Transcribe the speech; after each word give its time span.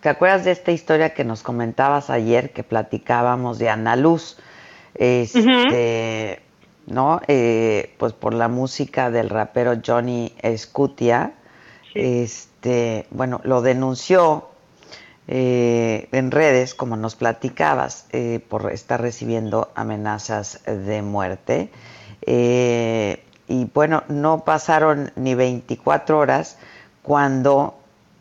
¿te 0.00 0.08
acuerdas 0.08 0.44
de 0.44 0.52
esta 0.52 0.72
historia 0.72 1.14
que 1.14 1.24
nos 1.24 1.42
comentabas 1.42 2.10
ayer 2.10 2.52
que 2.52 2.62
platicábamos 2.62 3.58
de 3.58 3.68
Ana 3.68 3.96
Luz? 3.96 4.38
Este, 4.94 6.40
¿no? 6.86 7.20
Eh, 7.28 7.94
pues 7.98 8.12
por 8.12 8.34
la 8.34 8.48
música 8.48 9.10
del 9.10 9.30
rapero 9.30 9.74
Johnny 9.84 10.34
Scutia, 10.56 11.32
este, 11.94 13.06
bueno, 13.10 13.40
lo 13.44 13.62
denunció 13.62 14.48
eh, 15.28 16.08
en 16.12 16.30
redes, 16.30 16.74
como 16.74 16.96
nos 16.96 17.14
platicabas, 17.14 18.06
eh, 18.12 18.40
por 18.48 18.72
estar 18.72 19.00
recibiendo 19.00 19.70
amenazas 19.74 20.60
de 20.64 21.02
muerte. 21.02 21.70
y 22.26 23.64
bueno, 23.74 24.04
no 24.08 24.44
pasaron 24.44 25.12
ni 25.16 25.34
24 25.34 26.18
horas 26.18 26.58
cuando 27.02 27.74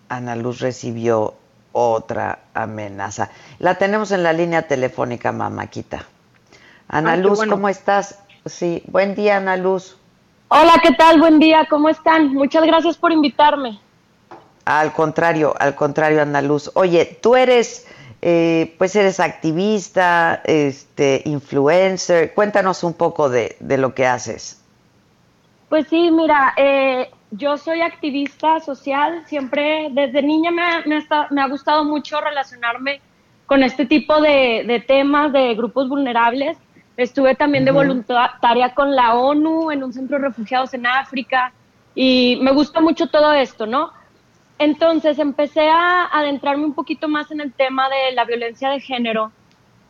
Ana 0.07 0.35
Luz 0.35 0.59
recibió 0.59 1.35
otra 1.71 2.39
amenaza. 2.53 3.29
La 3.59 3.75
tenemos 3.75 4.11
en 4.11 4.23
la 4.23 4.33
línea 4.33 4.63
telefónica, 4.63 5.31
mamáquita. 5.31 6.05
Ana 6.87 7.15
Luz, 7.15 7.41
¿cómo 7.47 7.69
estás? 7.69 8.19
Sí, 8.45 8.83
buen 8.87 9.15
día, 9.15 9.37
Ana 9.37 9.57
Luz. 9.57 9.97
Hola, 10.47 10.73
¿qué 10.81 10.91
tal? 10.93 11.19
Buen 11.19 11.37
día, 11.37 11.67
¿cómo 11.69 11.89
están? 11.89 12.33
Muchas 12.33 12.63
gracias 12.65 12.97
por 12.97 13.11
invitarme. 13.11 13.79
Al 14.65 14.93
contrario, 14.93 15.53
al 15.59 15.75
contrario, 15.75 16.21
Ana 16.23 16.41
Luz. 16.41 16.71
Oye, 16.73 17.05
tú 17.21 17.35
eres, 17.35 17.85
eh, 18.23 18.73
pues 18.79 18.95
eres 18.95 19.19
activista, 19.19 20.41
este, 20.43 21.21
influencer. 21.25 22.33
Cuéntanos 22.33 22.83
un 22.83 22.93
poco 22.93 23.29
de, 23.29 23.57
lo 23.59 23.93
que 23.93 24.07
haces. 24.07 24.59
Pues 25.69 25.87
sí, 25.87 26.09
mira, 26.09 26.53
eh, 26.57 27.11
yo 27.31 27.57
soy 27.57 27.81
activista 27.81 28.59
social. 28.59 29.23
Siempre, 29.25 29.89
desde 29.91 30.21
niña 30.21 30.51
me, 30.51 30.63
me, 30.85 31.41
ha 31.41 31.47
gustado 31.47 31.83
mucho 31.83 32.19
relacionarme 32.21 33.01
con 33.45 33.63
este 33.63 33.85
tipo 33.85 34.21
de, 34.21 34.63
de 34.67 34.79
temas 34.79 35.33
de 35.33 35.55
grupos 35.55 35.89
vulnerables 35.89 36.57
Estuve 36.99 37.33
también 37.33 37.63
de 37.63 37.71
voluntaria 37.71 38.73
con 38.75 38.93
la 38.93 39.15
ONU 39.15 39.71
en 39.71 39.85
un 39.85 39.93
centro 39.93 40.17
de 40.17 40.27
refugiados 40.27 40.73
en 40.73 40.85
África 40.85 41.53
y 41.95 42.37
me 42.41 42.51
gusta 42.51 42.81
mucho 42.81 43.07
todo 43.07 43.31
esto, 43.31 43.65
¿no? 43.65 43.93
Entonces 44.57 45.17
empecé 45.17 45.69
a 45.69 46.07
adentrarme 46.07 46.65
un 46.65 46.73
poquito 46.73 47.07
más 47.07 47.31
en 47.31 47.39
el 47.39 47.53
tema 47.53 47.87
de 47.87 48.13
la 48.15 48.25
violencia 48.25 48.69
de 48.69 48.81
género 48.81 49.31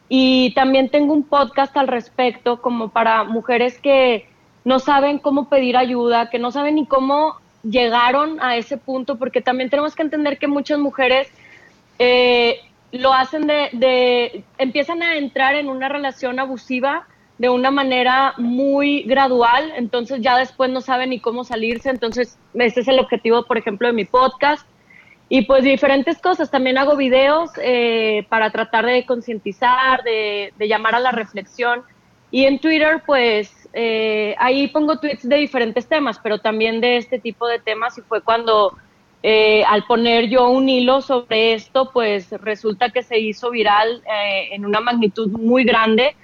y 0.07 0.53
también 0.53 0.89
tengo 0.89 1.11
un 1.13 1.23
podcast 1.23 1.75
al 1.77 1.87
respecto 1.87 2.61
como 2.61 2.89
para 2.89 3.23
mujeres 3.23 3.79
que 3.79 4.29
no 4.65 4.79
saben 4.79 5.19
cómo 5.19 5.49
pedir 5.49 5.77
ayuda, 5.77 6.29
que 6.29 6.39
no 6.39 6.51
saben 6.51 6.75
ni 6.75 6.85
cómo 6.85 7.35
llegaron 7.63 8.41
a 8.41 8.55
ese 8.57 8.77
punto, 8.77 9.17
porque 9.17 9.41
también 9.41 9.69
tenemos 9.69 9.95
que 9.95 10.03
entender 10.03 10.37
que 10.37 10.47
muchas 10.47 10.79
mujeres 10.79 11.27
eh, 11.97 12.59
lo 12.91 13.13
hacen 13.13 13.47
de, 13.47 14.43
empiezan 14.57 15.03
a 15.03 15.17
entrar 15.17 15.55
en 15.55 15.69
una 15.69 15.89
relación 15.89 16.39
abusiva 16.39 17.07
de 17.37 17.49
una 17.49 17.71
manera 17.71 18.33
muy 18.37 19.03
gradual, 19.03 19.71
entonces 19.75 20.21
ya 20.21 20.37
después 20.37 20.69
no 20.69 20.81
saben 20.81 21.11
ni 21.11 21.19
cómo 21.19 21.43
salirse, 21.45 21.89
entonces 21.89 22.37
ese 22.53 22.81
es 22.81 22.87
el 22.87 22.99
objetivo, 22.99 23.45
por 23.45 23.57
ejemplo, 23.57 23.87
de 23.87 23.93
mi 23.93 24.05
podcast. 24.05 24.67
Y 25.31 25.43
pues 25.43 25.63
diferentes 25.63 26.17
cosas, 26.19 26.49
también 26.49 26.77
hago 26.79 26.97
videos 26.97 27.51
eh, 27.61 28.25
para 28.29 28.49
tratar 28.49 28.87
de 28.87 29.05
concientizar, 29.05 30.03
de, 30.03 30.51
llamar 30.57 30.95
a 30.95 30.99
la 30.99 31.11
reflexión. 31.11 31.83
Y 32.31 32.45
en 32.45 32.59
Twitter, 32.59 33.01
pues 33.05 33.69
eh, 33.73 34.35
ahí 34.37 34.67
pongo 34.67 34.99
tweets 34.99 35.27
de 35.27 35.37
diferentes 35.37 35.87
temas, 35.87 36.19
pero 36.21 36.39
también 36.39 36.81
de 36.81 36.97
este 36.97 37.19
tipo 37.19 37.47
de 37.47 37.59
temas 37.59 37.97
y 37.97 38.01
fue 38.01 38.21
cuando 38.21 38.75
eh, 39.21 39.63
al 39.67 39.83
poner 39.83 40.29
yo 40.29 40.49
un 40.49 40.69
hilo 40.69 41.01
sobre 41.01 41.53
esto, 41.53 41.91
pues 41.91 42.31
resulta 42.31 42.89
que 42.89 43.03
se 43.03 43.19
hizo 43.19 43.51
viral 43.51 44.01
eh, 44.05 44.49
en 44.51 44.65
una 44.65 44.79
magnitud 44.79 45.27
muy 45.29 45.65
grande 45.65 46.15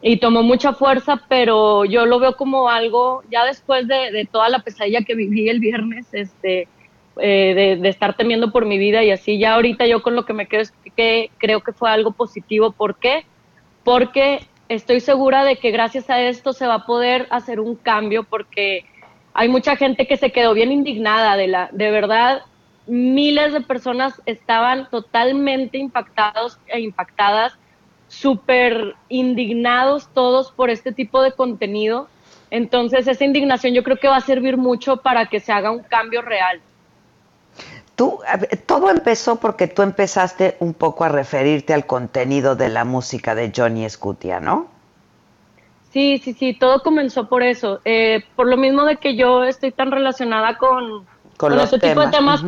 y 0.00 0.16
tomó 0.16 0.42
mucha 0.42 0.72
fuerza, 0.72 1.22
pero 1.28 1.84
yo 1.84 2.06
lo 2.06 2.18
veo 2.20 2.36
como 2.36 2.70
algo, 2.70 3.22
ya 3.30 3.44
después 3.44 3.86
de, 3.86 4.26
toda 4.30 4.48
la 4.48 4.60
pesadilla 4.60 5.02
que 5.02 5.14
viví 5.14 5.48
el 5.48 5.60
viernes, 5.60 6.06
este, 6.12 6.68
eh, 7.20 7.78
de, 7.80 7.88
estar 7.88 8.16
temiendo 8.16 8.50
por 8.50 8.64
mi 8.64 8.78
vida 8.78 9.02
y 9.02 9.10
así, 9.10 9.38
ya 9.38 9.54
ahorita 9.54 9.86
yo 9.86 10.02
con 10.02 10.14
lo 10.14 10.24
que 10.24 10.32
me 10.32 10.46
quedo 10.46 10.62
es 10.62 10.72
que 10.96 11.30
creo 11.36 11.60
que 11.60 11.72
fue 11.72 11.90
algo 11.90 12.12
positivo. 12.12 12.70
¿Por 12.70 12.96
qué? 12.96 13.26
Porque 13.84 14.40
estoy 14.68 15.00
segura 15.00 15.44
de 15.44 15.56
que 15.56 15.70
gracias 15.70 16.10
a 16.10 16.20
esto 16.20 16.52
se 16.52 16.66
va 16.66 16.74
a 16.74 16.86
poder 16.86 17.26
hacer 17.30 17.60
un 17.60 17.74
cambio, 17.74 18.24
porque 18.24 18.84
hay 19.34 19.48
mucha 19.48 19.76
gente 19.76 20.06
que 20.06 20.16
se 20.16 20.32
quedó 20.32 20.54
bien 20.54 20.72
indignada 20.72 21.36
de 21.36 21.48
la, 21.48 21.68
de 21.72 21.90
verdad, 21.90 22.42
miles 22.86 23.52
de 23.52 23.60
personas 23.60 24.20
estaban 24.26 24.88
totalmente 24.90 25.78
impactados 25.78 26.58
e 26.66 26.80
impactadas, 26.80 27.56
súper 28.08 28.94
indignados 29.08 30.08
todos 30.14 30.50
por 30.50 30.70
este 30.70 30.92
tipo 30.92 31.22
de 31.22 31.32
contenido. 31.32 32.08
Entonces 32.50 33.06
esa 33.06 33.24
indignación 33.24 33.74
yo 33.74 33.82
creo 33.82 33.98
que 33.98 34.08
va 34.08 34.16
a 34.16 34.22
servir 34.22 34.56
mucho 34.56 34.98
para 34.98 35.26
que 35.26 35.40
se 35.40 35.52
haga 35.52 35.70
un 35.70 35.82
cambio 35.82 36.22
real. 36.22 36.60
Tú, 37.98 38.20
todo 38.66 38.90
empezó 38.90 39.40
porque 39.40 39.66
tú 39.66 39.82
empezaste 39.82 40.56
un 40.60 40.72
poco 40.72 41.02
a 41.02 41.08
referirte 41.08 41.74
al 41.74 41.84
contenido 41.84 42.54
de 42.54 42.68
la 42.68 42.84
música 42.84 43.34
de 43.34 43.52
Johnny 43.54 43.90
Scutia, 43.90 44.38
¿no? 44.38 44.68
Sí, 45.92 46.18
sí, 46.18 46.32
sí, 46.32 46.54
todo 46.54 46.84
comenzó 46.84 47.28
por 47.28 47.42
eso. 47.42 47.80
Eh, 47.84 48.22
por 48.36 48.46
lo 48.46 48.56
mismo 48.56 48.84
de 48.84 48.98
que 48.98 49.16
yo 49.16 49.42
estoy 49.42 49.72
tan 49.72 49.90
relacionada 49.90 50.56
con, 50.58 51.06
con, 51.36 51.50
con 51.50 51.58
ese 51.58 51.76
tipo 51.80 52.00
de 52.02 52.12
temas. 52.12 52.44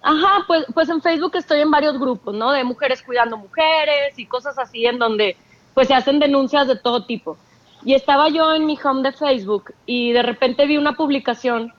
Ajá, 0.00 0.44
pues, 0.46 0.64
pues 0.72 0.88
en 0.88 1.02
Facebook 1.02 1.32
estoy 1.34 1.58
en 1.62 1.72
varios 1.72 1.98
grupos, 1.98 2.32
¿no? 2.32 2.52
De 2.52 2.62
mujeres 2.62 3.02
cuidando 3.02 3.36
mujeres 3.36 4.16
y 4.16 4.26
cosas 4.26 4.56
así 4.60 4.86
en 4.86 5.00
donde 5.00 5.36
pues 5.74 5.88
se 5.88 5.94
hacen 5.94 6.20
denuncias 6.20 6.68
de 6.68 6.76
todo 6.76 7.04
tipo. 7.04 7.36
Y 7.84 7.94
estaba 7.94 8.28
yo 8.28 8.54
en 8.54 8.64
mi 8.64 8.78
home 8.80 9.02
de 9.02 9.10
Facebook 9.10 9.74
y 9.86 10.12
de 10.12 10.22
repente 10.22 10.66
vi 10.66 10.76
una 10.76 10.92
publicación 10.92 11.72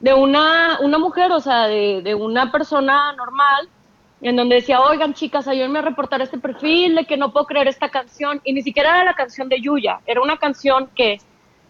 de 0.00 0.14
una, 0.14 0.78
una 0.80 0.98
mujer, 0.98 1.32
o 1.32 1.40
sea, 1.40 1.66
de, 1.66 2.02
de 2.02 2.14
una 2.14 2.52
persona 2.52 3.12
normal 3.12 3.68
en 4.20 4.36
donde 4.36 4.56
decía, 4.56 4.80
oigan 4.80 5.14
chicas, 5.14 5.46
ayúdenme 5.46 5.78
a 5.78 5.82
reportar 5.82 6.22
este 6.22 6.38
perfil 6.38 6.94
de 6.94 7.04
que 7.04 7.16
no 7.16 7.32
puedo 7.32 7.46
creer 7.46 7.68
esta 7.68 7.90
canción. 7.90 8.40
Y 8.44 8.52
ni 8.54 8.62
siquiera 8.62 8.90
era 8.90 9.04
la 9.04 9.14
canción 9.14 9.48
de 9.48 9.60
Yuya, 9.60 10.00
era 10.06 10.20
una 10.22 10.38
canción 10.38 10.88
que 10.94 11.18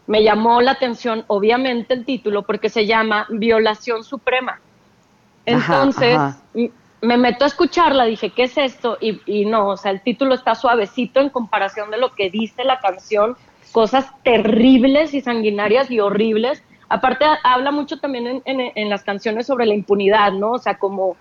me 0.06 0.22
llamó 0.22 0.60
la 0.62 0.72
atención, 0.72 1.24
obviamente 1.26 1.94
el 1.94 2.04
título, 2.04 2.42
porque 2.42 2.68
se 2.68 2.86
llama 2.86 3.26
Violación 3.28 4.04
Suprema. 4.04 4.60
Entonces, 5.44 6.18
me 7.00 7.16
meto 7.16 7.44
a 7.44 7.48
escucharla, 7.48 8.04
dije, 8.04 8.30
¿qué 8.30 8.44
es 8.44 8.56
esto? 8.56 8.98
Y, 9.00 9.20
y 9.26 9.44
no, 9.44 9.68
o 9.68 9.76
sea, 9.76 9.90
el 9.90 10.00
título 10.00 10.34
está 10.34 10.54
suavecito 10.54 11.20
en 11.20 11.30
comparación 11.30 11.90
de 11.90 11.98
lo 11.98 12.14
que 12.14 12.30
dice 12.30 12.64
la 12.64 12.78
canción, 12.80 13.36
cosas 13.72 14.06
terribles 14.22 15.14
y 15.14 15.20
sanguinarias 15.20 15.90
y 15.90 16.00
horribles. 16.00 16.62
Aparte, 16.88 17.24
habla 17.42 17.70
mucho 17.70 17.98
también 17.98 18.26
en, 18.26 18.42
en, 18.44 18.72
en 18.74 18.90
las 18.90 19.02
canciones 19.02 19.46
sobre 19.46 19.66
la 19.66 19.74
impunidad, 19.74 20.32
¿no? 20.32 20.52
O 20.52 20.58
sea, 20.58 20.78
como 20.78 21.16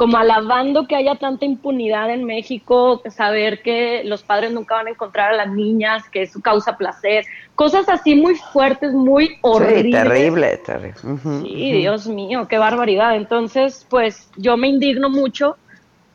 como 0.00 0.16
alabando 0.16 0.86
que 0.86 0.96
haya 0.96 1.16
tanta 1.16 1.44
impunidad 1.44 2.08
en 2.08 2.24
México, 2.24 3.02
saber 3.10 3.60
que 3.60 4.02
los 4.02 4.22
padres 4.22 4.50
nunca 4.50 4.76
van 4.76 4.86
a 4.86 4.90
encontrar 4.92 5.34
a 5.34 5.36
las 5.36 5.50
niñas, 5.50 6.08
que 6.08 6.22
eso 6.22 6.40
causa 6.40 6.78
placer, 6.78 7.26
cosas 7.54 7.86
así 7.86 8.14
muy 8.14 8.34
fuertes, 8.36 8.94
muy 8.94 9.36
horribles. 9.42 9.84
Sí, 9.84 10.08
terrible, 10.08 10.56
terrible. 10.64 10.94
sí, 11.42 11.72
Dios 11.72 12.06
mío, 12.06 12.48
qué 12.48 12.56
barbaridad. 12.56 13.14
Entonces, 13.14 13.86
pues 13.90 14.30
yo 14.36 14.56
me 14.56 14.68
indigno 14.68 15.10
mucho 15.10 15.58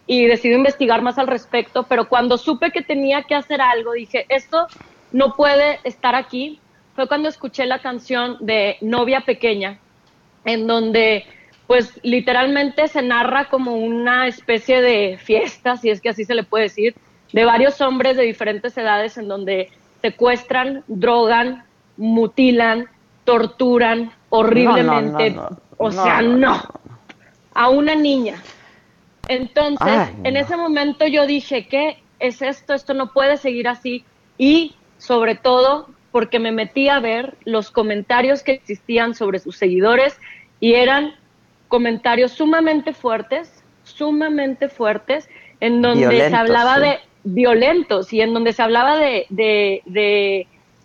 y 0.08 0.26
decido 0.26 0.58
investigar 0.58 1.04
más 1.04 1.20
al 1.20 1.28
respecto, 1.28 1.84
pero 1.84 2.10
cuando 2.10 2.40
supe 2.40 2.72
que 2.72 2.82
tenía 2.82 3.22
que 3.22 3.36
hacer 3.36 3.62
algo, 3.62 3.94
dije, 3.94 4.26
esto 4.30 4.66
no 5.12 5.36
puede 5.36 5.80
estar 5.84 6.16
aquí. 6.16 6.60
Fue 6.96 7.08
cuando 7.08 7.28
escuché 7.28 7.66
la 7.66 7.80
canción 7.80 8.38
de 8.40 8.78
Novia 8.82 9.22
Pequeña, 9.22 9.80
en 10.46 10.66
donde 10.66 11.26
pues 11.68 12.00
literalmente 12.04 12.88
se 12.88 13.02
narra 13.02 13.46
como 13.50 13.76
una 13.76 14.28
especie 14.28 14.82
de 14.82 15.18
fiesta, 15.18 15.78
si 15.78 15.90
es 15.90 16.00
que 16.00 16.10
así 16.10 16.24
se 16.24 16.36
le 16.36 16.44
puede 16.44 16.66
decir, 16.66 16.96
de 17.34 17.44
varios 17.44 17.82
hombres 17.82 18.18
de 18.18 18.24
diferentes 18.24 18.78
edades 18.78 19.18
en 19.18 19.28
donde 19.28 19.72
secuestran, 20.02 20.84
drogan, 20.88 21.66
mutilan, 21.98 22.88
torturan 23.24 24.12
horriblemente. 24.30 25.36
o 25.78 25.92
sea, 25.92 26.22
no, 26.22 26.62
a 27.54 27.70
una 27.70 27.96
niña. 27.96 28.42
Entonces, 29.28 30.10
en 30.24 30.38
ese 30.38 30.56
momento 30.56 31.08
yo 31.08 31.26
dije, 31.26 31.68
¿qué 31.68 31.98
es 32.20 32.42
esto? 32.42 32.74
Esto 32.74 32.94
no 32.94 33.12
puede 33.12 33.38
seguir 33.38 33.68
así. 33.68 34.06
Y 34.38 34.76
sobre 35.00 35.36
todo 35.36 35.88
porque 36.16 36.40
me 36.40 36.54
metí 36.54 36.88
a 36.88 37.02
ver 37.02 37.36
los 37.44 37.72
comentarios 37.72 38.42
que 38.42 38.54
existían 38.54 39.16
sobre 39.16 39.40
sus 39.40 39.58
seguidores 39.58 40.18
y 40.62 40.76
eran 40.76 41.14
comentarios 41.68 42.32
sumamente 42.32 42.94
fuertes, 42.94 43.62
sumamente 43.84 44.70
fuertes, 44.70 45.28
en 45.60 45.82
donde 45.82 46.30
se 46.30 46.34
hablaba 46.34 46.80
de 46.80 47.00
violentos 47.26 48.14
y 48.14 48.22
en 48.22 48.34
donde 48.34 48.54
se 48.54 48.62
hablaba 48.64 48.96
de, 48.96 49.26
de, 49.28 49.82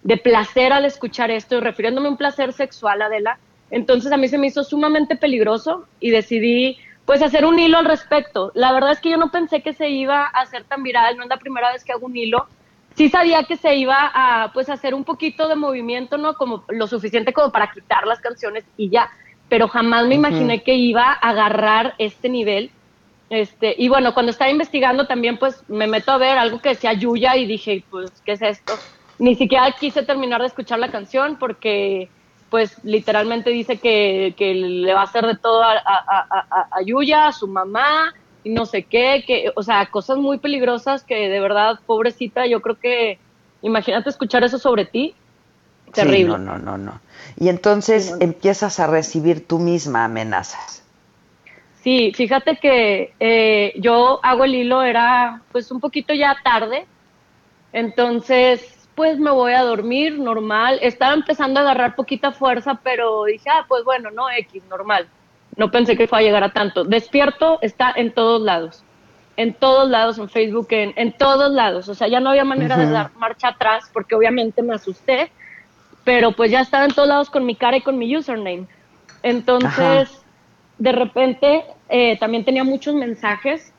de, 0.03 0.17
placer 0.17 0.73
al 0.73 0.85
escuchar 0.85 1.31
esto, 1.31 1.59
y 1.59 1.61
refiriéndome 1.61 2.09
a 2.09 2.11
un 2.11 2.17
placer 2.17 2.53
sexual, 2.53 3.01
Adela. 3.01 3.39
Entonces 3.71 4.11
a 4.11 4.17
mí 4.17 4.27
se 4.27 4.37
me 4.37 4.49
hizo 4.49 4.65
sumamente 4.65 5.15
peligroso 5.15 5.87
y 6.01 6.11
decidí 6.11 6.77
pues 7.05 7.23
hacer 7.23 7.45
un 7.45 7.57
hilo 7.57 7.79
al 7.79 7.85
respecto. 7.85 8.51
La 8.55 8.73
verdad 8.73 8.91
es 8.91 8.99
que 8.99 9.11
yo 9.11 9.17
no 9.17 9.31
pensé 9.31 9.63
que 9.63 9.75
se 9.75 9.91
iba 9.91 10.25
a 10.25 10.41
hacer 10.41 10.65
tan 10.65 10.83
viral, 10.83 11.17
no 11.17 11.23
es 11.23 11.29
la 11.29 11.37
primera 11.37 11.73
vez 11.73 11.85
que 11.85 11.93
hago 11.93 12.07
un 12.07 12.17
hilo. 12.17 12.49
Sí 12.97 13.09
sabía 13.09 13.45
que 13.45 13.57
se 13.57 13.77
iba 13.77 14.11
a 14.13 14.53
pues 14.53 14.69
hacer 14.69 14.95
un 14.95 15.05
poquito 15.05 15.49
de 15.49 15.57
movimiento, 15.57 16.19
¿no? 16.19 16.35
Como 16.35 16.65
lo 16.69 16.87
suficiente 16.87 17.33
como 17.33 17.51
para 17.51 17.71
quitar 17.71 18.07
las 18.07 18.21
canciones 18.21 18.65
y 18.77 18.91
ya, 18.91 19.11
pero 19.49 19.69
jamás 19.69 20.07
me 20.07 20.17
imaginé 20.17 20.63
que 20.63 20.75
iba 20.75 21.05
a 21.13 21.31
agarrar 21.31 21.95
este 21.99 22.29
nivel. 22.29 22.71
Este, 23.31 23.75
y 23.79 23.89
bueno, 23.89 24.13
cuando 24.13 24.33
estaba 24.33 24.51
investigando 24.51 25.07
también 25.07 25.39
pues 25.39 25.63
me 25.69 25.87
meto 25.87 26.11
a 26.11 26.19
ver 26.19 26.37
algo 26.37 26.61
que 26.61 26.71
decía 26.71 26.93
Yuya 26.93 27.37
y 27.37 27.47
dije, 27.47 27.85
pues, 27.91 28.11
¿qué 28.25 28.33
es 28.33 28.43
esto? 28.43 28.75
Ni 29.19 29.37
siquiera 29.37 29.71
quise 29.73 30.03
terminar 30.03 30.41
de 30.41 30.49
escuchar 30.49 30.79
la 30.81 30.91
canción 30.91 31.37
porque 31.37 32.09
pues 32.51 32.77
literalmente 32.85 33.51
dice 33.51 33.79
que, 33.79 34.35
le 34.37 34.93
va 34.93 35.03
a 35.03 35.05
hacer 35.05 35.25
de 35.25 35.37
todo 35.37 35.63
a, 35.63 35.73
a, 35.77 36.83
Yuya, 36.85 37.29
a 37.29 37.33
su 37.33 37.47
mamá, 37.47 38.13
y 38.45 38.51
no 38.51 38.67
sé 38.67 38.85
qué, 38.85 39.25
que, 39.27 39.51
o 39.55 39.63
sea, 39.63 39.87
cosas 39.87 40.19
muy 40.19 40.39
peligrosas 40.39 41.05
que 41.05 41.29
de 41.29 41.41
verdad, 41.41 41.79
pobrecita, 41.87 42.47
yo 42.47 42.61
creo 42.61 42.79
que, 42.79 43.19
imagínate 43.63 44.11
escuchar 44.11 44.45
eso 44.45 44.59
sobre 44.59 44.85
ti, 44.85 45.15
terrible. 45.93 46.29
no, 46.29 46.39
no, 46.39 46.59
no, 46.59 46.79
no. 46.79 47.01
Y 47.39 47.49
entonces 47.49 48.15
empiezas 48.21 48.81
a 48.81 48.87
recibir 48.87 49.47
tú 49.47 49.59
misma 49.59 50.05
amenazas. 50.05 50.83
Sí, 51.83 52.13
fíjate 52.15 52.57
que 52.57 53.15
eh, 53.21 53.73
yo 53.77 54.21
hago 54.23 54.45
el 54.45 54.55
hilo, 54.55 54.83
era 54.83 55.43
pues 55.51 55.71
un 55.71 55.81
poquito 55.81 56.13
ya 56.13 56.37
tarde, 56.45 56.87
entonces 57.73 58.81
pues 58.95 59.19
me 59.19 59.31
voy 59.31 59.53
a 59.53 59.63
dormir 59.63 60.19
normal. 60.19 60.79
Estaba 60.83 61.15
empezando 61.15 61.59
a 61.59 61.63
agarrar 61.63 61.97
poquita 61.97 62.33
fuerza, 62.33 62.79
pero 62.83 63.25
dije, 63.25 63.49
ah, 63.49 63.65
pues 63.67 63.83
bueno, 63.83 64.11
no, 64.11 64.31
X, 64.31 64.63
normal. 64.69 65.09
No 65.61 65.71
pensé 65.71 65.95
que 65.95 66.09
fuera 66.09 66.21
a 66.21 66.25
llegar 66.25 66.43
a 66.43 66.55
tanto. 66.55 66.85
Despierto 66.85 67.59
está 67.61 67.93
en 67.95 68.15
todos 68.15 68.41
lados. 68.41 68.83
En 69.37 69.53
todos 69.53 69.91
lados, 69.91 70.17
en 70.17 70.31
Facebook, 70.31 70.69
en, 70.71 70.95
en 70.97 71.13
todos 71.13 71.53
lados. 71.53 71.87
O 71.91 71.95
sea, 71.95 72.09
ya 72.09 72.19
no 72.19 72.31
había 72.31 72.45
manera 72.47 72.79
de 72.79 72.91
dar 72.91 73.11
marcha 73.17 73.49
atrás 73.49 73.91
porque 73.93 74.15
obviamente 74.15 74.63
me 74.63 74.75
asusté, 74.75 75.31
pero 76.03 76.33
pues 76.33 76.51
ya 76.51 76.63
estaba 76.63 76.87
en 76.87 76.95
todos 76.95 77.09
lados 77.09 77.29
con 77.29 77.45
mi 77.45 77.57
cara 77.57 77.77
y 77.77 77.83
con 77.83 77.99
mi 77.99 78.17
username. 78.17 78.69
Entonces, 79.23 80.25
de 80.79 80.93
repente, 80.93 81.67
eh, 81.91 82.19
también 82.19 82.43
tenía 82.43 82.65
muchos 82.65 82.95
mensajes. 82.95 83.75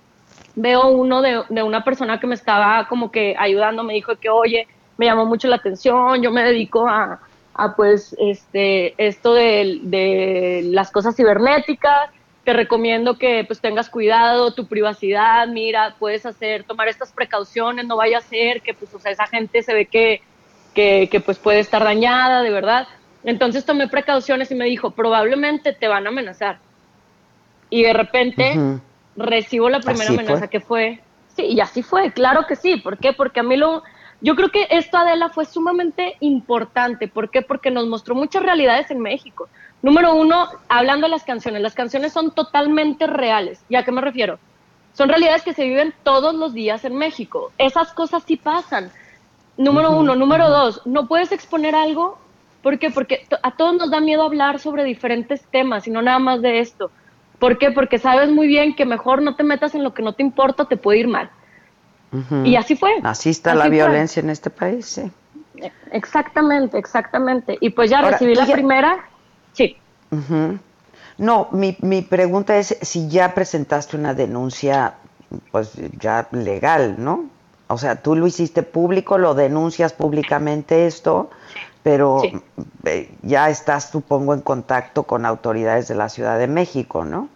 Veo 0.54 0.88
uno 0.90 1.24
de, 1.24 1.42
de 1.50 1.64
una 1.64 1.84
persona 1.84 2.20
que 2.20 2.28
me 2.28 2.36
estaba 2.36 2.88
como 2.90 3.10
que 3.10 3.36
ayudando, 3.40 3.84
me 3.84 3.96
dijo 3.96 4.16
que, 4.18 4.30
oye, 4.30 4.68
me 4.98 5.08
llamó 5.08 5.26
mucho 5.26 5.48
la 5.48 5.56
atención, 5.56 6.22
yo 6.22 6.30
me 6.30 6.44
dedico 6.44 6.88
a, 6.88 7.22
pues 7.76 8.16
este 8.20 8.94
esto 8.98 9.34
de, 9.34 10.62
las 10.66 10.92
cosas 10.92 11.16
cibernéticas, 11.16 12.10
te 12.44 12.54
recomiendo 12.54 13.18
que 13.18 13.44
pues 13.46 13.60
tengas 13.60 13.90
cuidado, 13.90 14.54
tu 14.54 14.68
privacidad, 14.68 15.48
mira, 15.48 15.96
puedes 16.00 16.26
hacer, 16.26 16.64
tomar 16.64 16.88
estas 16.88 17.12
precauciones, 17.12 17.86
no 17.86 17.98
vaya 17.98 18.18
a 18.18 18.22
ser 18.22 18.62
que 18.62 18.74
pues 18.74 18.94
o 18.94 19.00
sea, 19.00 19.12
esa 19.12 19.28
gente 19.28 19.62
se 19.62 19.74
ve 19.74 19.86
que, 19.86 20.22
que, 20.74 21.22
pues 21.24 21.38
puede 21.38 21.60
estar 21.60 21.84
dañada, 21.84 22.42
de 22.42 22.50
verdad. 22.50 22.88
Entonces 23.24 23.66
tomé 23.66 23.88
precauciones 23.88 24.50
y 24.50 24.56
me 24.56 24.66
dijo, 24.66 24.92
probablemente 24.92 25.74
te 25.74 25.88
van 25.88 26.08
a 26.08 26.10
amenazar. 26.10 26.58
Y 27.70 27.84
de 27.84 27.94
repente 27.94 28.80
recibo 29.16 29.70
la 29.70 29.80
primera 29.80 30.10
amenaza 30.10 30.48
que 30.48 30.60
fue, 30.60 31.00
sí, 31.36 31.44
y 31.44 31.60
así 31.60 31.84
fue, 31.84 32.12
claro 32.12 32.48
que 32.48 32.56
sí, 32.56 32.78
¿por 32.78 32.98
qué? 32.98 33.14
Porque 33.14 33.42
a 33.42 33.44
mí 33.44 33.56
lo, 33.56 33.84
yo 34.22 34.36
creo 34.36 34.50
que 34.50 34.68
esto, 34.70 34.98
Adela, 34.98 35.30
fue 35.30 35.46
sumamente 35.46 36.16
importante. 36.20 37.08
¿Por 37.08 37.30
qué? 37.30 37.42
Porque 37.42 37.72
nos 37.72 37.88
mostró 37.88 38.14
muchas 38.14 38.44
realidades 38.44 38.92
en 38.92 39.00
México. 39.00 39.50
Número 39.82 40.14
uno, 40.14 40.48
hablando 40.70 41.08
de 41.08 41.12
las 41.12 41.24
canciones, 41.24 41.62
las 41.62 41.74
canciones 41.74 42.14
son 42.14 42.32
totalmente 42.32 43.08
reales. 43.08 43.64
¿Y 43.68 43.76
a 43.76 43.84
qué 43.84 43.92
me 43.92 44.02
refiero? 44.02 44.38
Son 44.94 45.10
realidades 45.10 45.42
que 45.42 45.54
se 45.54 45.64
viven 45.64 45.94
todos 46.04 46.36
los 46.36 46.54
días 46.54 46.86
en 46.86 46.96
México. 46.96 47.52
Esas 47.58 47.94
cosas 47.94 48.24
sí 48.28 48.38
pasan. 48.38 48.92
Número 49.58 49.92
uno. 49.92 50.16
Número 50.16 50.50
dos, 50.50 50.86
no 50.86 51.08
puedes 51.08 51.32
exponer 51.32 51.74
algo. 51.74 52.20
¿Por 52.62 52.78
qué? 52.78 52.92
Porque 52.92 53.26
a 53.42 53.52
todos 53.52 53.76
nos 53.76 53.90
da 53.90 54.00
miedo 54.00 54.22
hablar 54.22 54.60
sobre 54.60 54.84
diferentes 54.84 55.44
temas 55.46 55.88
y 55.88 55.92
no 55.92 56.04
nada 56.04 56.20
más 56.20 56.44
de 56.44 56.60
esto. 56.60 56.92
¿Por 57.40 57.58
qué? 57.58 57.72
Porque 57.72 57.98
sabes 57.98 58.30
muy 58.30 58.46
bien 58.46 58.76
que 58.76 58.86
mejor 58.86 59.24
no 59.24 59.36
te 59.36 59.44
metas 59.44 59.74
en 59.74 59.84
lo 59.84 59.96
que 59.96 60.04
no 60.04 60.14
te 60.14 60.22
importa, 60.22 60.66
te 60.66 60.78
puede 60.78 61.00
ir 61.00 61.08
mal. 61.08 61.32
Y 62.44 62.56
así 62.56 62.76
fue. 62.76 62.92
Así 63.04 63.30
está 63.30 63.56
la 63.56 63.70
violencia 63.70 64.20
en 64.20 64.30
este 64.30 64.50
país, 64.50 64.86
sí. 64.86 65.12
Exactamente, 65.92 66.78
exactamente. 66.78 67.58
Y 67.62 67.70
pues 67.70 67.90
ya 67.90 68.02
recibí 68.02 68.36
la 68.36 68.46
primera, 68.46 69.06
sí. 69.54 69.78
No, 71.18 71.48
mi, 71.52 71.78
mi 71.82 72.02
pregunta 72.02 72.58
es 72.58 72.78
si 72.82 73.08
ya 73.08 73.34
presentaste 73.34 73.96
una 73.96 74.14
denuncia, 74.14 74.96
pues 75.52 75.74
ya 76.00 76.28
legal, 76.32 76.96
¿no? 76.98 77.26
O 77.68 77.78
sea, 77.78 78.02
tú 78.02 78.16
lo 78.16 78.28
hiciste 78.28 78.64
público, 78.64 79.18
lo 79.18 79.34
denuncias 79.34 79.94
públicamente 79.94 80.88
esto, 80.88 81.30
pero 81.84 82.22
eh, 82.84 83.10
ya 83.22 83.50
estás, 83.50 83.90
supongo, 83.90 84.34
en 84.34 84.42
contacto 84.42 85.04
con 85.04 85.26
autoridades 85.26 85.88
de 85.88 85.96
la 85.96 86.10
Ciudad 86.10 86.38
de 86.38 86.48
México, 86.48 87.06
¿no? 87.06 87.30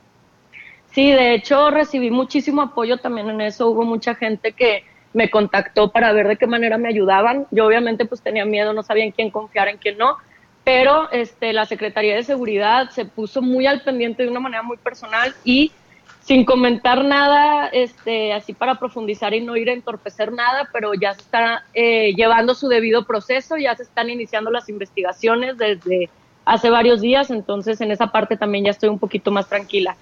Sí, 0.95 1.11
de 1.11 1.33
hecho 1.33 1.71
recibí 1.71 2.09
muchísimo 2.09 2.61
apoyo 2.61 2.95
también 2.95 3.29
en 3.29 3.41
eso. 3.41 3.67
Hubo 3.67 3.83
mucha 3.83 4.15
gente 4.15 4.53
que 4.53 4.85
me 5.11 5.29
contactó 5.29 5.91
para 5.91 6.13
ver 6.13 6.25
de 6.29 6.37
qué 6.37 6.47
manera 6.47 6.77
me 6.77 6.87
ayudaban. 6.87 7.47
Yo 7.51 7.65
obviamente 7.65 8.05
pues 8.05 8.21
tenía 8.21 8.45
miedo, 8.45 8.71
no 8.71 8.81
sabía 8.81 9.03
en 9.03 9.11
quién 9.11 9.29
confiar, 9.29 9.67
en 9.67 9.77
quién 9.77 9.97
no. 9.97 10.15
Pero 10.63 11.11
este, 11.11 11.51
la 11.51 11.65
Secretaría 11.65 12.15
de 12.15 12.23
Seguridad 12.23 12.91
se 12.91 13.03
puso 13.03 13.41
muy 13.41 13.67
al 13.67 13.81
pendiente 13.81 14.23
de 14.23 14.29
una 14.29 14.39
manera 14.39 14.63
muy 14.63 14.77
personal 14.77 15.35
y 15.43 15.73
sin 16.21 16.45
comentar 16.45 17.03
nada, 17.03 17.67
este, 17.67 18.31
así 18.31 18.53
para 18.53 18.75
profundizar 18.75 19.33
y 19.33 19.41
no 19.41 19.57
ir 19.57 19.69
a 19.69 19.73
entorpecer 19.73 20.31
nada, 20.31 20.69
pero 20.71 20.93
ya 20.93 21.13
se 21.13 21.21
está 21.21 21.65
eh, 21.73 22.13
llevando 22.15 22.55
su 22.55 22.69
debido 22.69 23.05
proceso, 23.05 23.57
ya 23.57 23.75
se 23.75 23.83
están 23.83 24.09
iniciando 24.09 24.49
las 24.49 24.69
investigaciones 24.69 25.57
desde 25.57 26.09
hace 26.45 26.69
varios 26.69 27.01
días, 27.01 27.31
entonces 27.31 27.81
en 27.81 27.91
esa 27.91 28.07
parte 28.13 28.37
también 28.37 28.63
ya 28.63 28.71
estoy 28.71 28.87
un 28.87 28.97
poquito 28.97 29.29
más 29.29 29.49
tranquila. 29.49 29.97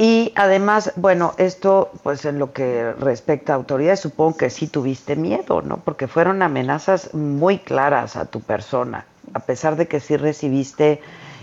Y 0.00 0.32
además, 0.36 0.92
bueno, 0.94 1.34
esto, 1.38 1.90
pues 2.04 2.24
en 2.24 2.38
lo 2.38 2.52
que 2.52 2.92
respecta 2.92 3.52
a 3.52 3.56
autoridades, 3.56 3.98
supongo 3.98 4.36
que 4.36 4.48
sí 4.48 4.68
tuviste 4.68 5.16
miedo, 5.16 5.60
¿no? 5.60 5.78
Porque 5.78 6.06
fueron 6.06 6.40
amenazas 6.40 7.14
muy 7.14 7.58
claras 7.58 8.14
a 8.14 8.26
tu 8.26 8.40
persona, 8.40 9.06
a 9.34 9.40
pesar 9.40 9.74
de 9.74 9.88
que 9.88 9.98
sí 9.98 10.16
recibiste 10.16 11.00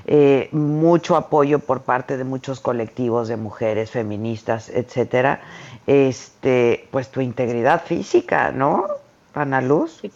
eh, 0.08 0.48
mucho 0.54 1.18
apoyo 1.18 1.60
por 1.60 1.82
parte 1.82 2.16
de 2.16 2.24
muchos 2.24 2.62
colectivos 2.62 3.28
de 3.28 3.36
mujeres 3.36 3.92
feministas, 3.92 4.70
etcétera. 4.70 5.42
Este, 5.86 6.88
pues 6.92 7.10
tu 7.10 7.20
integridad 7.20 7.84
física, 7.84 8.54
¿no, 8.54 8.86
Ana 9.34 9.60
Luz? 9.60 9.98
Sí, 10.02 10.12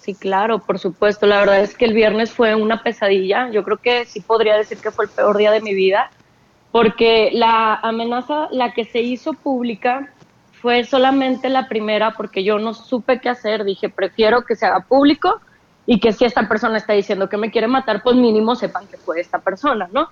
sí, 0.00 0.14
claro, 0.16 0.58
por 0.58 0.80
supuesto. 0.80 1.26
La 1.26 1.38
verdad 1.38 1.60
es 1.60 1.76
que 1.76 1.84
el 1.84 1.94
viernes 1.94 2.32
fue 2.32 2.56
una 2.56 2.82
pesadilla. 2.82 3.50
Yo 3.52 3.62
creo 3.62 3.76
que 3.76 4.04
sí 4.04 4.18
podría 4.18 4.56
decir 4.56 4.78
que 4.78 4.90
fue 4.90 5.04
el 5.04 5.12
peor 5.12 5.36
día 5.36 5.52
de 5.52 5.60
mi 5.60 5.74
vida 5.74 6.10
porque 6.74 7.30
la 7.32 7.76
amenaza, 7.76 8.48
la 8.50 8.72
que 8.72 8.84
se 8.84 9.00
hizo 9.00 9.32
pública, 9.32 10.12
fue 10.60 10.82
solamente 10.82 11.48
la 11.48 11.68
primera 11.68 12.14
porque 12.14 12.42
yo 12.42 12.58
no 12.58 12.74
supe 12.74 13.20
qué 13.20 13.28
hacer, 13.28 13.62
dije, 13.62 13.90
prefiero 13.90 14.44
que 14.44 14.56
se 14.56 14.66
haga 14.66 14.80
público 14.80 15.40
y 15.86 16.00
que 16.00 16.10
si 16.10 16.24
esta 16.24 16.48
persona 16.48 16.78
está 16.78 16.92
diciendo 16.92 17.28
que 17.28 17.36
me 17.36 17.52
quiere 17.52 17.68
matar, 17.68 18.02
pues 18.02 18.16
mínimo 18.16 18.56
sepan 18.56 18.88
que 18.88 18.96
fue 18.96 19.20
esta 19.20 19.38
persona, 19.38 19.88
¿no? 19.92 20.08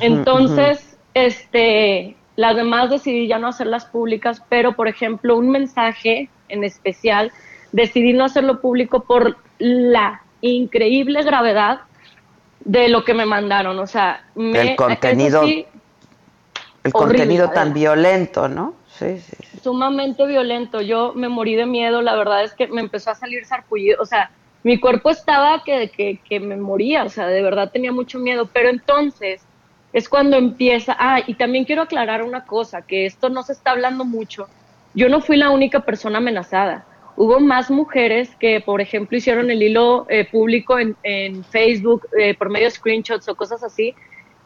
Entonces, 0.00 0.98
este, 1.14 2.16
las 2.34 2.56
demás 2.56 2.90
decidí 2.90 3.28
ya 3.28 3.38
no 3.38 3.46
hacerlas 3.46 3.84
públicas, 3.84 4.42
pero 4.48 4.72
por 4.72 4.88
ejemplo, 4.88 5.36
un 5.36 5.50
mensaje 5.50 6.28
en 6.48 6.64
especial, 6.64 7.30
decidí 7.70 8.12
no 8.12 8.24
hacerlo 8.24 8.60
público 8.60 9.04
por 9.04 9.36
la 9.60 10.22
increíble 10.40 11.22
gravedad 11.22 11.82
de 12.64 12.88
lo 12.88 13.04
que 13.04 13.14
me 13.14 13.24
mandaron, 13.24 13.78
o 13.78 13.86
sea, 13.86 14.24
me, 14.34 14.72
el 14.72 14.76
contenido 14.76 15.42
el 16.84 16.92
contenido 16.92 17.50
tan 17.50 17.72
violento, 17.72 18.48
¿no? 18.48 18.74
Sí, 18.88 19.18
sí, 19.18 19.36
Sumamente 19.62 20.26
violento. 20.26 20.80
Yo 20.80 21.12
me 21.14 21.28
morí 21.28 21.54
de 21.54 21.66
miedo, 21.66 22.02
la 22.02 22.14
verdad 22.14 22.44
es 22.44 22.52
que 22.54 22.66
me 22.68 22.80
empezó 22.80 23.10
a 23.10 23.14
salir 23.14 23.44
sarpullido, 23.46 24.00
o 24.00 24.06
sea, 24.06 24.30
mi 24.64 24.78
cuerpo 24.78 25.10
estaba 25.10 25.62
que, 25.64 25.90
que, 25.90 26.20
que 26.28 26.40
me 26.40 26.56
moría, 26.56 27.04
o 27.04 27.08
sea, 27.08 27.26
de 27.26 27.42
verdad 27.42 27.70
tenía 27.72 27.92
mucho 27.92 28.18
miedo, 28.18 28.48
pero 28.52 28.68
entonces 28.68 29.42
es 29.92 30.08
cuando 30.08 30.36
empieza, 30.36 30.96
ah, 30.98 31.20
y 31.26 31.34
también 31.34 31.64
quiero 31.64 31.82
aclarar 31.82 32.22
una 32.22 32.44
cosa, 32.44 32.82
que 32.82 33.06
esto 33.06 33.28
no 33.28 33.42
se 33.42 33.52
está 33.52 33.72
hablando 33.72 34.04
mucho. 34.04 34.48
Yo 34.94 35.08
no 35.08 35.20
fui 35.20 35.36
la 35.36 35.50
única 35.50 35.80
persona 35.80 36.18
amenazada. 36.18 36.86
Hubo 37.16 37.40
más 37.40 37.70
mujeres 37.70 38.34
que, 38.36 38.60
por 38.60 38.80
ejemplo, 38.80 39.18
hicieron 39.18 39.50
el 39.50 39.62
hilo 39.62 40.06
eh, 40.08 40.26
público 40.30 40.78
en, 40.78 40.96
en 41.02 41.44
Facebook 41.44 42.06
eh, 42.18 42.34
por 42.34 42.48
medio 42.48 42.66
de 42.66 42.70
screenshots 42.70 43.28
o 43.28 43.34
cosas 43.34 43.62
así, 43.62 43.94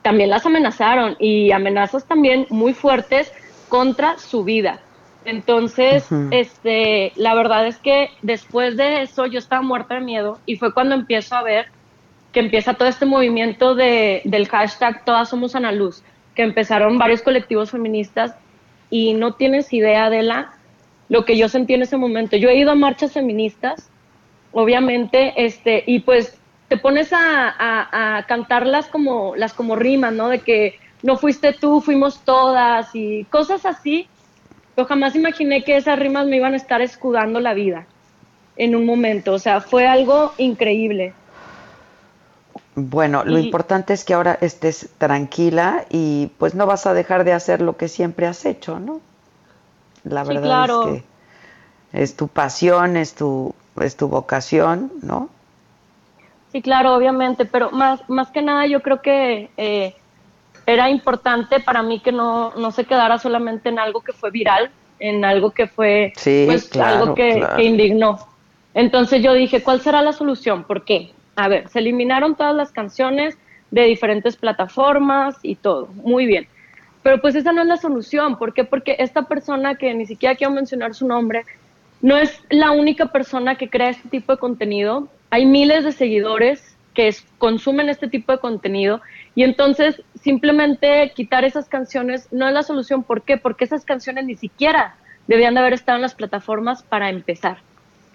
también 0.06 0.30
las 0.30 0.46
amenazaron 0.46 1.16
y 1.18 1.50
amenazas 1.50 2.06
también 2.06 2.46
muy 2.48 2.74
fuertes 2.74 3.32
contra 3.68 4.18
su 4.18 4.44
vida. 4.44 4.78
Entonces, 5.24 6.06
este, 6.30 7.12
la 7.16 7.34
verdad 7.34 7.66
es 7.66 7.78
que 7.78 8.10
después 8.22 8.76
de 8.76 9.02
eso 9.02 9.26
yo 9.26 9.40
estaba 9.40 9.62
muerta 9.62 9.96
de 9.96 10.02
miedo 10.02 10.38
y 10.46 10.58
fue 10.58 10.72
cuando 10.72 10.94
empiezo 10.94 11.34
a 11.34 11.42
ver 11.42 11.66
que 12.30 12.38
empieza 12.38 12.74
todo 12.74 12.86
este 12.86 13.04
movimiento 13.04 13.74
de, 13.74 14.22
del 14.22 14.46
hashtag 14.46 15.04
Todas 15.04 15.28
Somos 15.28 15.56
Ana 15.56 15.72
Luz. 15.72 16.04
que 16.36 16.44
empezaron 16.44 16.98
varios 16.98 17.22
colectivos 17.22 17.72
feministas 17.72 18.36
y 18.90 19.12
no 19.14 19.34
tienes 19.34 19.72
idea 19.72 20.08
de 20.08 20.22
la 20.22 20.52
lo 21.08 21.24
que 21.24 21.36
yo 21.36 21.48
sentí 21.48 21.74
en 21.74 21.82
ese 21.82 21.96
momento. 21.96 22.36
Yo 22.36 22.48
he 22.48 22.56
ido 22.56 22.70
a 22.70 22.76
marchas 22.76 23.12
feministas, 23.12 23.90
obviamente, 24.52 25.32
este, 25.34 25.82
y 25.84 25.98
pues 25.98 26.35
te 26.68 26.76
pones 26.76 27.10
a, 27.12 28.24
cantarlas 28.26 28.86
como, 28.86 29.36
las 29.36 29.52
como 29.52 29.76
rimas, 29.76 30.12
¿no? 30.12 30.28
De 30.28 30.40
que 30.40 30.78
no 31.02 31.16
fuiste 31.16 31.52
tú, 31.52 31.80
fuimos 31.80 32.20
todas 32.20 32.94
y 32.94 33.24
cosas 33.24 33.64
así. 33.64 34.08
Yo 34.76 34.84
jamás 34.84 35.14
imaginé 35.14 35.62
que 35.64 35.76
esas 35.76 35.98
rimas 35.98 36.26
me 36.26 36.36
iban 36.36 36.54
a 36.54 36.56
estar 36.56 36.82
escudando 36.82 37.40
la 37.40 37.54
vida 37.54 37.86
en 38.56 38.74
un 38.74 38.84
momento. 38.84 39.32
O 39.32 39.38
sea, 39.38 39.60
fue 39.60 39.86
algo 39.86 40.32
increíble. 40.38 41.14
Bueno, 42.74 43.24
lo 43.24 43.38
importante 43.38 43.94
es 43.94 44.04
que 44.04 44.12
ahora 44.12 44.36
estés 44.42 44.90
tranquila 44.98 45.86
y 45.88 46.30
pues 46.38 46.54
no 46.54 46.66
vas 46.66 46.86
a 46.86 46.92
dejar 46.92 47.24
de 47.24 47.32
hacer 47.32 47.62
lo 47.62 47.78
que 47.78 47.88
siempre 47.88 48.26
has 48.26 48.44
hecho, 48.44 48.78
¿no? 48.78 49.00
La 50.04 50.24
verdad 50.24 50.64
es 50.64 51.02
que 51.92 52.02
es 52.02 52.16
tu 52.16 52.28
pasión, 52.28 52.98
es 52.98 53.14
tu, 53.14 53.54
es 53.80 53.96
tu 53.96 54.08
vocación, 54.08 54.92
¿no? 55.00 55.30
Sí, 56.56 56.62
claro, 56.62 56.94
obviamente, 56.94 57.44
pero 57.44 57.70
más, 57.70 58.00
más 58.08 58.30
que 58.30 58.40
nada 58.40 58.66
yo 58.66 58.80
creo 58.80 59.02
que 59.02 59.50
eh, 59.58 59.94
era 60.64 60.88
importante 60.88 61.60
para 61.60 61.82
mí 61.82 62.00
que 62.00 62.12
no, 62.12 62.54
no 62.56 62.70
se 62.70 62.86
quedara 62.86 63.18
solamente 63.18 63.68
en 63.68 63.78
algo 63.78 64.00
que 64.00 64.14
fue 64.14 64.30
viral, 64.30 64.70
en 64.98 65.22
algo 65.26 65.50
que 65.50 65.66
fue 65.66 66.14
pues, 66.14 66.74
algo 66.76 67.14
que, 67.14 67.46
que, 67.56 67.62
indignó. 67.62 68.20
Entonces 68.72 69.22
yo 69.22 69.34
dije, 69.34 69.62
¿cuál 69.62 69.82
será 69.82 70.00
la 70.00 70.14
solución? 70.14 70.64
¿Por 70.64 70.86
qué? 70.86 71.10
A 71.34 71.48
ver, 71.48 71.68
se 71.68 71.80
eliminaron 71.80 72.36
todas 72.36 72.56
las 72.56 72.72
canciones 72.72 73.36
de 73.70 73.82
diferentes 73.82 74.38
plataformas 74.38 75.36
y 75.42 75.56
todo, 75.56 75.88
muy 75.88 76.24
bien. 76.24 76.48
Pero 77.02 77.20
pues 77.20 77.34
esa 77.34 77.52
no 77.52 77.60
es 77.60 77.68
la 77.68 77.76
solución. 77.76 78.38
¿Por 78.38 78.54
qué? 78.54 78.64
Porque 78.64 78.96
esta 78.98 79.24
persona 79.24 79.74
que 79.74 79.92
ni 79.92 80.06
siquiera 80.06 80.36
quiero 80.36 80.54
mencionar 80.54 80.94
su 80.94 81.06
nombre, 81.06 81.44
no 82.00 82.16
es 82.16 82.40
la 82.48 82.70
única 82.70 83.12
persona 83.12 83.56
que 83.56 83.68
crea 83.68 83.90
este 83.90 84.08
tipo 84.08 84.32
de 84.32 84.38
contenido. 84.38 85.08
Hay 85.30 85.46
miles 85.46 85.84
de 85.84 85.92
seguidores 85.92 86.76
que 86.94 87.14
consumen 87.38 87.88
este 87.90 88.08
tipo 88.08 88.32
de 88.32 88.38
contenido 88.38 89.02
y 89.34 89.42
entonces 89.42 90.02
simplemente 90.20 91.12
quitar 91.14 91.44
esas 91.44 91.68
canciones 91.68 92.26
no 92.32 92.48
es 92.48 92.54
la 92.54 92.62
solución. 92.62 93.02
¿Por 93.02 93.22
qué? 93.22 93.36
Porque 93.36 93.64
esas 93.64 93.84
canciones 93.84 94.24
ni 94.24 94.34
siquiera 94.34 94.96
debían 95.26 95.54
de 95.54 95.60
haber 95.60 95.74
estado 95.74 95.96
en 95.96 96.02
las 96.02 96.14
plataformas 96.14 96.82
para 96.82 97.10
empezar, 97.10 97.58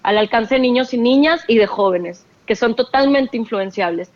al 0.02 0.18
alcance 0.18 0.56
de 0.56 0.62
niños 0.62 0.94
y 0.94 0.98
niñas 0.98 1.44
y 1.48 1.58
de 1.58 1.68
jóvenes, 1.68 2.26
que 2.46 2.56
son 2.56 2.76
totalmente 2.76 3.38
influenciables. 3.38 4.12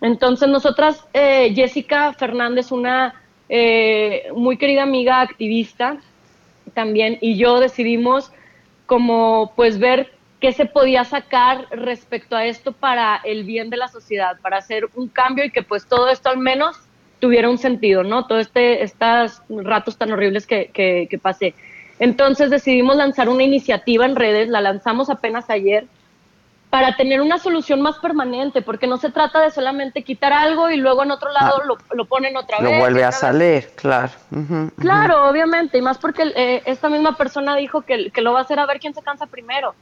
Entonces 0.00 0.48
nosotras, 0.48 1.04
eh, 1.12 1.52
Jessica 1.54 2.12
Fernández, 2.12 2.70
una 2.70 3.14
eh, 3.48 4.28
muy 4.34 4.56
querida 4.56 4.82
amiga 4.84 5.20
activista 5.20 5.98
también, 6.72 7.18
y 7.20 7.36
yo 7.36 7.60
decidimos 7.60 8.30
como 8.86 9.52
pues 9.56 9.78
ver 9.78 10.13
qué 10.44 10.52
se 10.52 10.66
podía 10.66 11.04
sacar 11.04 11.68
respecto 11.70 12.36
a 12.36 12.44
esto 12.44 12.72
para 12.72 13.16
el 13.24 13.44
bien 13.44 13.70
de 13.70 13.78
la 13.78 13.88
sociedad, 13.88 14.36
para 14.42 14.58
hacer 14.58 14.84
un 14.94 15.08
cambio 15.08 15.42
y 15.46 15.50
que 15.50 15.62
pues 15.62 15.86
todo 15.86 16.10
esto 16.10 16.28
al 16.28 16.36
menos 16.36 16.76
tuviera 17.18 17.48
un 17.48 17.56
sentido, 17.56 18.02
¿no? 18.02 18.26
Todo 18.26 18.40
este, 18.40 18.82
estos 18.82 19.40
ratos 19.48 19.96
tan 19.96 20.12
horribles 20.12 20.46
que, 20.46 20.66
que, 20.66 21.06
que 21.08 21.18
pasé. 21.18 21.54
Entonces 21.98 22.50
decidimos 22.50 22.94
lanzar 22.94 23.30
una 23.30 23.42
iniciativa 23.42 24.04
en 24.04 24.16
redes, 24.16 24.50
la 24.50 24.60
lanzamos 24.60 25.08
apenas 25.08 25.48
ayer, 25.48 25.86
para 26.68 26.94
tener 26.94 27.22
una 27.22 27.38
solución 27.38 27.80
más 27.80 27.96
permanente, 27.96 28.60
porque 28.60 28.86
no 28.86 28.98
se 28.98 29.10
trata 29.10 29.40
de 29.40 29.50
solamente 29.50 30.02
quitar 30.02 30.34
algo 30.34 30.68
y 30.68 30.76
luego 30.76 31.04
en 31.04 31.12
otro 31.12 31.32
lado 31.32 31.62
ah. 31.62 31.64
lo, 31.66 31.78
lo, 31.90 32.04
ponen 32.04 32.36
otra 32.36 32.58
vez. 32.58 32.70
Lo 32.70 32.78
vuelve 32.80 33.02
a 33.02 33.12
salir, 33.12 33.70
claro. 33.76 34.12
claro, 34.78 35.26
obviamente, 35.26 35.78
y 35.78 35.80
más 35.80 35.96
porque 35.96 36.30
eh, 36.36 36.62
esta 36.66 36.90
misma 36.90 37.16
persona 37.16 37.56
dijo 37.56 37.80
que, 37.80 38.10
que, 38.10 38.20
lo 38.20 38.34
va 38.34 38.40
a 38.40 38.42
hacer 38.42 38.60
a 38.60 38.66
ver 38.66 38.78
quién 38.78 38.92
se 38.92 39.00
cansa 39.00 39.24
primero. 39.24 39.74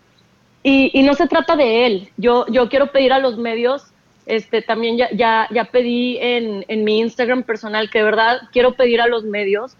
Y, 0.63 0.91
y, 0.93 1.03
no 1.03 1.15
se 1.15 1.27
trata 1.27 1.57
de 1.57 1.87
él. 1.87 2.09
Yo, 2.17 2.47
yo 2.49 2.69
quiero 2.69 2.93
pedir 2.93 3.13
a 3.13 3.19
los 3.19 3.37
medios, 3.37 3.85
este, 4.27 4.63
también 4.63 4.97
ya, 4.97 5.11
ya, 5.13 5.49
ya 5.51 5.65
pedí 5.65 6.19
en, 6.19 6.65
en 6.69 6.85
mi 6.85 7.01
Instagram 7.01 7.43
personal 7.43 7.91
que 7.91 7.99
de 7.99 8.05
verdad 8.05 8.43
quiero 8.53 8.75
pedir 8.75 9.01
a 9.01 9.09
los 9.09 9.25
medios 9.25 9.77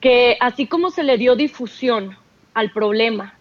que 0.00 0.36
así 0.40 0.66
como 0.66 0.90
se 0.90 1.04
le 1.04 1.16
dio 1.16 1.36
difusión 1.36 2.18
al 2.54 2.72
problema, 2.72 3.34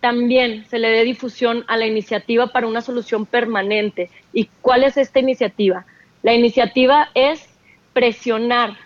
también 0.00 0.64
se 0.68 0.78
le 0.78 0.88
dé 0.88 1.04
difusión 1.04 1.64
a 1.68 1.76
la 1.76 1.86
iniciativa 1.86 2.46
para 2.48 2.66
una 2.66 2.80
solución 2.80 3.26
permanente. 3.26 4.10
¿Y 4.32 4.46
cuál 4.62 4.82
es 4.82 4.96
esta 4.96 5.20
iniciativa? 5.20 5.84
La 6.22 6.32
iniciativa 6.32 7.10
es 7.14 7.46
presionar 7.92 8.78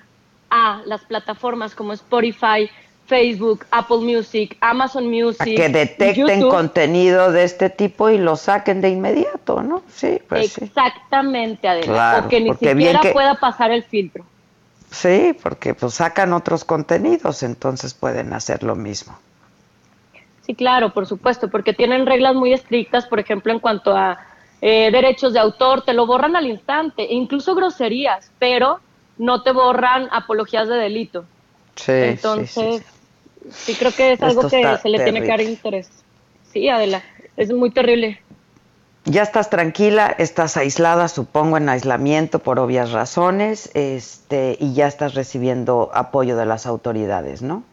a 0.51 0.83
las 0.87 1.05
plataformas 1.05 1.75
como 1.75 1.93
Spotify, 1.93 2.69
Facebook, 3.07 3.67
Apple 3.71 3.99
Music, 3.99 4.57
Amazon 4.61 5.09
Music. 5.09 5.57
que 5.57 5.69
detecten 5.69 6.49
contenido 6.49 7.33
de 7.33 7.45
este 7.45 7.71
tipo 7.71 8.09
y 8.11 8.19
lo 8.19 8.37
saquen 8.37 8.81
de 8.81 8.91
inmediato, 8.91 9.63
¿no? 9.63 9.83
Sí, 9.95 10.21
pues 10.29 10.59
Exactamente, 10.59 11.69
Adela. 11.69 12.23
o 12.25 12.29
que 12.29 12.41
ni 12.41 12.55
siquiera 12.55 13.01
pueda 13.13 13.35
pasar 13.35 13.71
el 13.71 13.83
filtro. 13.85 14.25
Sí, 14.91 15.37
porque 15.43 15.75
pues 15.75 15.95
sacan 15.95 16.33
otros 16.33 16.65
contenidos, 16.65 17.43
entonces 17.43 17.95
pueden 17.95 18.33
hacer 18.33 18.63
lo 18.63 18.77
mismo. 18.77 19.19
Sí, 20.47 20.55
claro, 20.55 20.93
por 20.93 21.07
supuesto, 21.07 21.49
porque 21.49 21.73
tienen 21.73 22.07
reglas 22.07 22.35
muy 22.35 22.53
estrictas, 22.53 23.07
por 23.07 23.19
ejemplo, 23.19 23.53
en 23.53 23.59
cuanto 23.59 23.97
a 23.97 24.19
eh, 24.61 24.91
derechos 24.93 25.33
de 25.33 25.41
autor, 25.41 25.83
te 25.83 25.95
lo 25.95 26.07
borran 26.07 26.37
al 26.37 26.47
instante, 26.47 27.03
e 27.03 27.15
incluso 27.15 27.55
groserías, 27.55 28.31
pero 28.39 28.81
no 29.19 29.43
te 29.43 29.53
borran 29.53 30.09
apologías 30.13 30.69
de 30.69 30.77
delito. 30.77 31.25
Sí, 31.77 31.93
Entonces, 31.93 32.77
sí, 32.77 32.83
creo 33.79 33.93
que 33.93 34.13
es 34.13 34.23
algo 34.23 34.49
que 34.49 34.79
se 34.83 34.89
le 34.89 35.03
tiene 35.03 35.23
que 35.23 35.29
dar 35.29 35.41
interés. 35.41 35.91
Sí, 36.53 36.69
Adela, 36.69 37.03
es 37.37 37.53
muy 37.53 37.71
terrible. 37.71 38.21
Ya 39.07 39.23
estás 39.23 39.51
tranquila, 39.51 40.15
estás 40.19 40.57
aislada, 40.57 41.09
supongo, 41.09 41.59
en 41.59 41.69
aislamiento 41.69 42.39
por 42.39 42.59
obvias 42.59 42.91
razones, 42.93 43.71
este, 43.75 44.57
y 44.59 44.73
ya 44.73 44.87
estás 44.87 45.15
recibiendo 45.15 45.91
apoyo 45.93 46.37
de 46.37 46.47
las 46.47 46.65
autoridades, 46.65 47.43
¿no? 47.43 47.65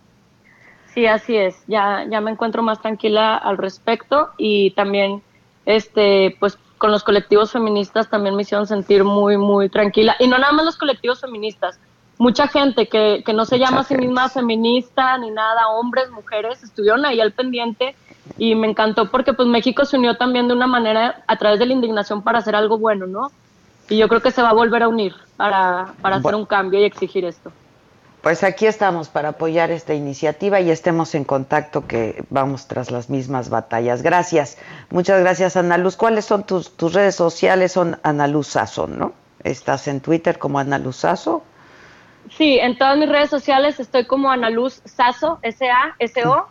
Sí, 0.93 1.05
así 1.05 1.37
es. 1.37 1.55
Ya, 1.67 2.05
ya 2.09 2.19
me 2.19 2.31
encuentro 2.31 2.63
más 2.63 2.81
tranquila 2.81 3.37
al 3.37 3.57
respecto 3.57 4.31
y 4.37 4.71
también, 4.71 5.21
este, 5.65 6.35
pues 6.39 6.57
con 6.77 6.91
los 6.91 7.03
colectivos 7.03 7.51
feministas 7.51 8.09
también 8.09 8.35
me 8.35 8.41
hicieron 8.41 8.67
sentir 8.67 9.05
muy, 9.05 9.37
muy 9.37 9.69
tranquila. 9.69 10.15
Y 10.19 10.27
no 10.27 10.37
nada 10.37 10.51
más 10.51 10.65
los 10.65 10.77
colectivos 10.77 11.21
feministas, 11.21 11.79
mucha 12.21 12.47
gente 12.47 12.87
que, 12.87 13.23
que 13.25 13.33
no 13.33 13.45
se 13.45 13.57
llama 13.57 13.81
a 13.81 13.83
sí 13.83 13.95
misma 13.95 14.29
feminista 14.29 15.17
ni 15.17 15.31
nada, 15.31 15.69
hombres, 15.69 16.11
mujeres, 16.11 16.61
estuvieron 16.61 17.03
ahí 17.03 17.19
al 17.19 17.31
pendiente 17.31 17.95
y 18.37 18.53
me 18.53 18.67
encantó 18.67 19.09
porque 19.09 19.33
pues 19.33 19.47
México 19.47 19.85
se 19.85 19.97
unió 19.97 20.15
también 20.15 20.47
de 20.47 20.53
una 20.53 20.67
manera 20.67 21.23
a 21.25 21.35
través 21.37 21.57
de 21.57 21.65
la 21.65 21.73
indignación 21.73 22.21
para 22.21 22.37
hacer 22.37 22.55
algo 22.55 22.77
bueno, 22.77 23.07
¿no? 23.07 23.31
Y 23.89 23.97
yo 23.97 24.07
creo 24.07 24.21
que 24.21 24.29
se 24.29 24.43
va 24.43 24.51
a 24.51 24.53
volver 24.53 24.83
a 24.83 24.87
unir 24.87 25.15
para, 25.35 25.93
para 25.99 26.17
hacer 26.17 26.35
un 26.35 26.45
cambio 26.45 26.79
y 26.79 26.83
exigir 26.83 27.25
esto. 27.25 27.51
Pues 28.21 28.43
aquí 28.43 28.67
estamos 28.67 29.09
para 29.09 29.29
apoyar 29.29 29.71
esta 29.71 29.95
iniciativa 29.95 30.61
y 30.61 30.69
estemos 30.69 31.15
en 31.15 31.23
contacto 31.23 31.87
que 31.87 32.23
vamos 32.29 32.67
tras 32.67 32.91
las 32.91 33.09
mismas 33.09 33.49
batallas. 33.49 34.03
Gracias. 34.03 34.59
Muchas 34.91 35.19
gracias, 35.21 35.57
Ana 35.57 35.79
Luz. 35.79 35.95
¿Cuáles 35.95 36.25
son 36.25 36.43
tus, 36.43 36.77
tus 36.77 36.93
redes 36.93 37.15
sociales? 37.15 37.71
Son 37.71 37.97
Ana 38.03 38.27
Luz 38.27 38.49
Sazo, 38.49 38.85
¿no? 38.85 39.13
¿Estás 39.43 39.87
en 39.87 40.01
Twitter 40.01 40.37
como 40.37 40.59
Ana 40.59 40.77
Luz 40.77 40.97
Sazo? 40.97 41.40
Sí, 42.37 42.59
en 42.59 42.77
todas 42.77 42.97
mis 42.97 43.09
redes 43.09 43.29
sociales 43.29 43.79
estoy 43.79 44.05
como 44.05 44.31
Ana 44.31 44.49
Luz 44.49 44.81
Sazo, 44.85 45.39
S-A-S-O. 45.41 46.47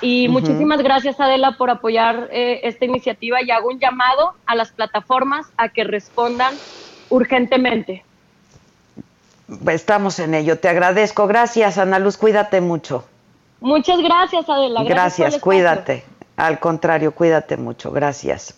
Y 0.00 0.28
muchísimas 0.28 0.82
gracias, 0.82 1.20
Adela, 1.20 1.56
por 1.56 1.70
apoyar 1.70 2.28
eh, 2.32 2.60
esta 2.64 2.84
iniciativa 2.84 3.42
y 3.42 3.50
hago 3.50 3.68
un 3.68 3.78
llamado 3.78 4.34
a 4.46 4.54
las 4.54 4.72
plataformas 4.72 5.46
a 5.56 5.68
que 5.68 5.84
respondan 5.84 6.54
urgentemente. 7.08 8.04
Estamos 9.66 10.18
en 10.18 10.34
ello. 10.34 10.58
Te 10.58 10.68
agradezco. 10.68 11.26
Gracias, 11.26 11.78
Ana 11.78 11.98
Luz. 11.98 12.16
Cuídate 12.16 12.60
mucho. 12.60 13.04
Muchas 13.60 13.98
gracias, 14.00 14.48
Adela. 14.48 14.84
Gracias, 14.84 15.38
cuídate. 15.38 16.04
Al 16.36 16.60
contrario, 16.60 17.12
cuídate 17.12 17.56
mucho. 17.56 17.90
Gracias. 17.90 18.54